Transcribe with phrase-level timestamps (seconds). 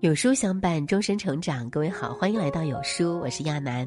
[0.00, 1.68] 有书相伴，终身成长。
[1.70, 3.84] 各位好，欢迎来到有书，我是亚楠。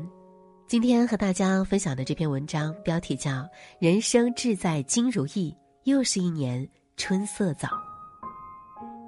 [0.68, 3.32] 今天和大家分享的这篇文章标题叫
[3.80, 5.55] 《人生志在金如意》，
[5.86, 6.68] 又是一年
[6.98, 7.70] 春色早。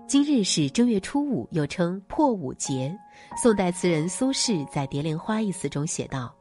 [0.07, 2.97] 今日是正月初五，又称破五节。
[3.35, 6.33] 宋代词人苏轼在《蝶恋花》一词中写道：“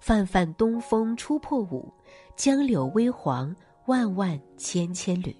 [0.00, 1.90] 泛泛东风初破五，
[2.36, 3.56] 江柳微黄，
[3.86, 5.34] 万万千千缕。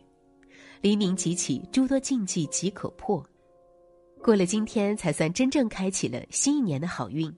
[0.81, 3.23] 黎明即起，诸多禁忌即可破。”
[4.23, 7.27] 过了今天，才算真正开启了新一年的好运。《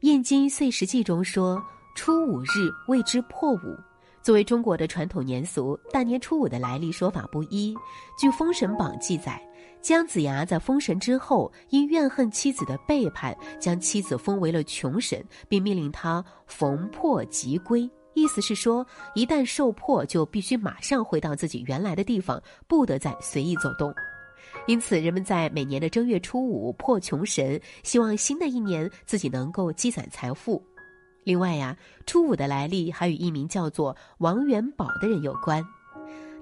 [0.00, 1.62] 燕京岁时记》中说
[1.94, 3.76] ：“初五日谓之破五。”
[4.22, 7.76] 作为中国的传统年俗，大年初五的来历说法不一。
[8.18, 9.40] 据《封神榜》记载，
[9.82, 17.88] 姜子牙在封神之后，因怨恨妻子的背叛，将妻子封为了穷神，并命令他逢破即归。
[18.14, 18.84] 意思是说，
[19.14, 23.94] 一旦受破，就必须马上回到自己原来的地方，不得再随意走动。
[24.68, 30.62] 因此，人们在每年的正月初五破穷神，希望新的一年自己能够积攒财富。
[31.24, 35.64] 另外呀，初五的来历还与一名叫做王元宝的人有关。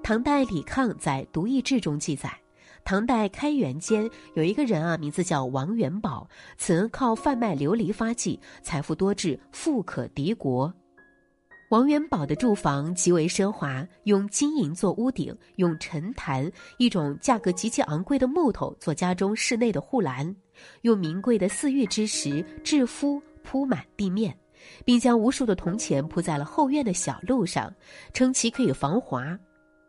[0.02, 2.36] 唐代李抗在《独异志》中记载，
[2.84, 10.74] 唐代开元间有一个人啊，名字叫王元宝，此人靠贩卖琉璃发迹，财富多至富可敌国。
[11.70, 20.34] 王元宝的住房极为奢华，用金银做屋顶，用沉檀一种价格极其昂贵的木头做家中室内的护栏，
[20.82, 24.32] 用名贵的四玉之石制敷铺满地面，
[24.84, 27.74] 并将无数的铜钱铺在了后院的小路上，
[28.12, 29.36] 称其可以防滑。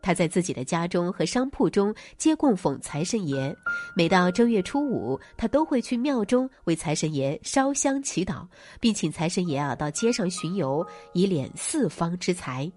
[0.08, 3.54] 他在自己的家中和商铺中皆供奉财神爷，
[3.94, 8.48] 每到正月初五，他都会去庙中为财神爷烧香祈祷，
[8.80, 12.72] 并请财神爷啊到街上巡游，以敛四方之财。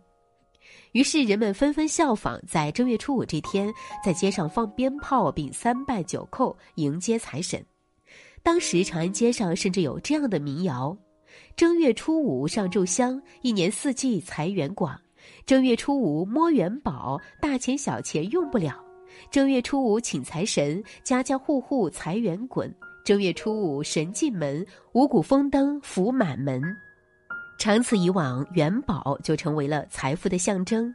[0.90, 3.72] 于是人们纷纷效仿，在正月初五这天，
[4.04, 7.64] 在街上放鞭炮，并三拜九叩迎接财神。
[8.42, 10.98] 当时长安街上甚至有这样的民谣
[11.54, 15.00] ：“正月初五上柱香，一年四季财源广。”
[15.46, 18.74] 正月初五摸元宝，大钱小钱用不了。
[19.30, 22.72] 正月初五请财神，家家户户财源滚。
[23.04, 26.62] 正月初五神进门，五谷丰登福满门。
[27.58, 30.94] 长此以往，元宝就成为了财富的象征。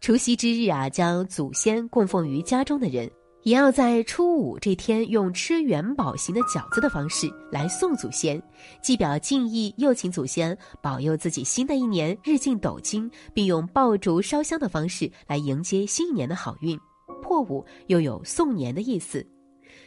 [0.00, 3.10] 除夕之日啊，将祖先供奉于家中的人。
[3.42, 8.40] 也要在初五这天用吃元宝型的饺子的方式来送祖先，
[8.82, 16.78] 既表敬意，又请祖先保佑自己新的一年日进斗金，并用爆竹烧香的方式来迎接新一年的好运。
[17.22, 19.26] 破五又有送年的意思。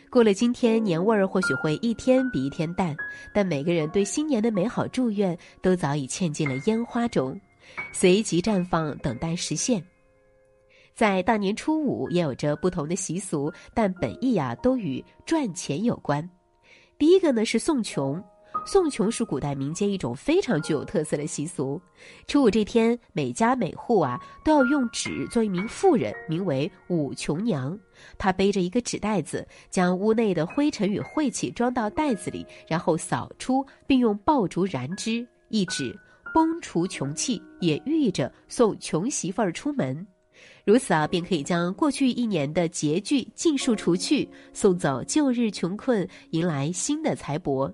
[0.10, 2.96] 过了今天，年味儿或许会一天比一天淡，
[3.34, 7.40] 但每个人对新年的美好祝愿都早已嵌进了烟花中，
[7.92, 9.84] 随即绽放，等待实现。
[10.94, 16.28] 在大年初五也有着不同的习俗，但本意啊都与赚钱有关。
[16.98, 18.24] 第一个呢是送穷，
[18.66, 21.82] 送穷是古代民间一种非常具有特色的习俗。
[22.28, 27.78] 初五这天，每家每户啊都要用纸做一名妇人，名为五穷娘。
[28.18, 35.98] 她背着一个纸袋子，将屋内的灰尘与晦气装到袋子里，然后扫出，并用爆竹燃之，一指
[36.34, 40.06] 崩除穷气，也寓意着送穷媳妇儿出门。
[40.66, 47.74] 如此啊，便可以将过去一年的拮据尽数除去，送走旧日穷困，迎来新的财帛。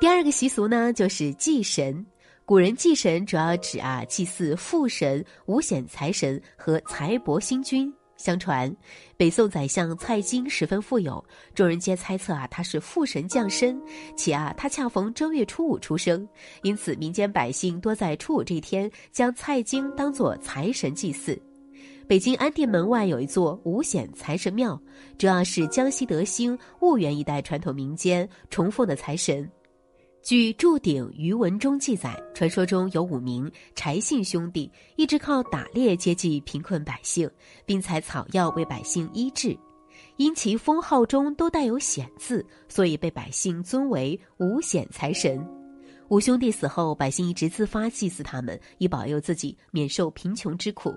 [0.00, 2.04] 第二个习俗呢，就是祭神。
[2.44, 7.92] 古人祭神主要指啊，祭祀父神、五显财神和财帛星君。
[8.16, 8.74] 相传，
[9.16, 13.80] 北宋宰相蔡京十分富有，众人皆猜测啊，他是父神降生，
[14.16, 16.28] 且啊，他恰逢正月初五出生，
[16.62, 21.40] 因此民间百姓多在初五这天将蔡京当作财神祭祀。
[22.08, 24.78] 北京安定门外有一座五显财神庙，
[25.16, 29.48] 主要是江西德兴婺源一带传统民间崇奉的财神。
[30.22, 37.28] 据《铸鼎余文》中记载，传说中有五名柴姓兄弟，一直靠打猎接济贫困百姓，
[37.64, 39.56] 并采草药为百姓医治。
[40.16, 45.44] 因其封号中都带有“显”字，所以被百姓尊为五显财神。
[46.08, 50.94] 五兄弟死后，百姓一直自发祭祀他们，以保佑自己免受贫穷之苦。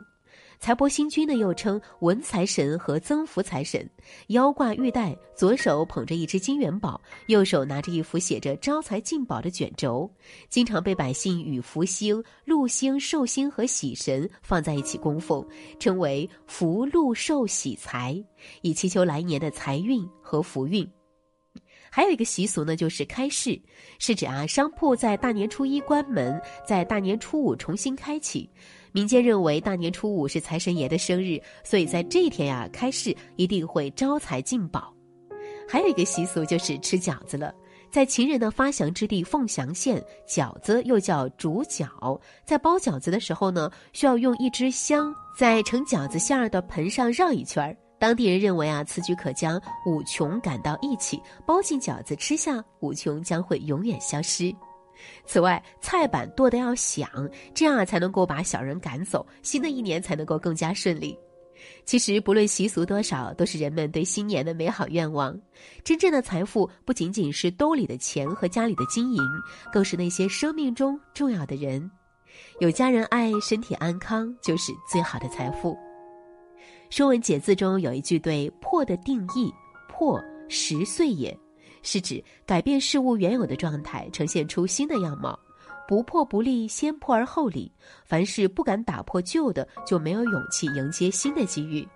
[0.60, 3.88] 财帛星君呢，又称文财神和增福财神，
[4.28, 10.10] 腰挂玉带，左手捧着一只金元宝，右手拿着一幅写着“招财进宝”的卷轴，
[10.50, 15.46] 经常被百姓与福星、禄星、寿星和喜神放在一起供奉，
[15.80, 18.24] 称为福禄寿喜财，
[18.62, 20.88] 以祈求来年的财运和福运。
[21.92, 23.58] 还有一个习俗呢，就是开市，
[24.00, 28.50] 是指啊商铺在大年初一关门，在大年初五重新开启。
[28.96, 34.94] 民间认为大年初五是财神爷的生日，所以在这一天呀开市一定会招财进宝。
[35.68, 37.54] 还有一个习俗就是吃饺子了。
[37.92, 42.18] 在秦人的发祥之地凤翔县，饺子又叫煮饺。
[42.46, 47.76] 在包饺子的时候呢，需要用一支香在盛饺子馅儿的盆上绕一圈儿。
[48.00, 54.56] 当地人认为啊，此举可将五穷赶到一起，包进饺子吃下，五穷将会永远消失。
[55.26, 57.10] 此外，菜板剁得要响，
[57.54, 61.18] 这样才能够把小人赶走，新的一年才能够更加顺利。
[61.86, 65.36] 其实，不论习俗多少，都是人们对新年的美好愿望。
[65.84, 69.22] 真正的财富不仅仅是兜里的钱和家里的金银，
[69.72, 71.90] 更是那些生命中重要的人。
[72.60, 75.74] 有家人爱，身体安康，就是最好的财富。
[76.90, 79.52] 《说文解字》中有一句对“破”的定义
[79.88, 81.36] ：“破，十岁也”，
[81.86, 85.40] 是指改变事物原有的状态，呈现出新的样貌。
[85.88, 87.72] 不破不立，先破而后立。
[88.04, 91.88] 凡是不敢打破旧的，就没有勇气迎接新的机遇。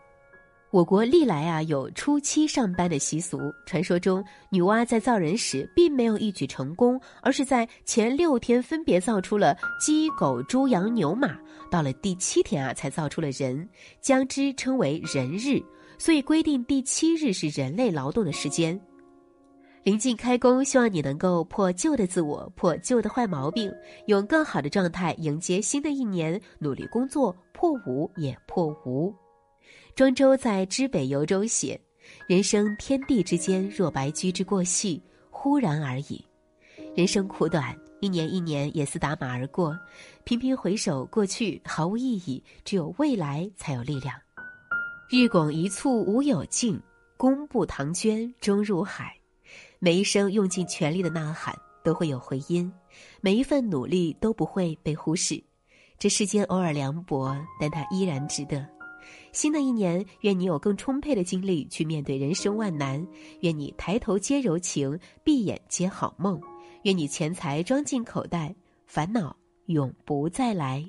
[0.69, 3.39] 我国历来啊有初七上班的习俗。
[3.65, 11.36] 传说中，女娲在造人时并没有一举成功，而是在前六天分别造出了鸡、狗、猪、羊、牛、马，
[11.71, 13.68] 到了第七天啊才造出了人，
[14.00, 15.59] 将之称为人日。
[15.97, 18.80] 所以规定第七日是人类劳动的时间。
[19.84, 23.74] 临近开工，希望你能够破旧的自我，破旧的坏毛病，
[24.08, 29.14] 用更好的状态迎接新的一年，努力工作，破无也破无。
[29.96, 31.80] 庄周在《知北游》中写
[32.28, 36.24] ：“人生天地之间，若白驹之过隙，忽然而已。
[36.96, 39.78] 人生苦短，一年一年也似打马而过，
[40.25, 44.14] 频频回首过去毫无意义，只有未来才有力量。
[45.10, 46.80] 日拱一簇无有尽，
[47.16, 49.16] 功不唐捐终入海。”
[49.81, 52.70] 每一声用尽全力的呐喊都会有回音，
[53.22, 55.42] 每一份努力都不会被忽视。
[55.98, 58.68] 这世间偶尔凉薄，但它依然值得。
[59.31, 63.08] 新的一年，愿你有更充沛的精力去面对人生万难。
[63.40, 66.42] 愿你抬头皆柔情，闭眼皆好梦。
[66.84, 68.54] 愿你钱财装进口袋，
[68.86, 69.34] 烦恼
[69.68, 70.86] 永不再来。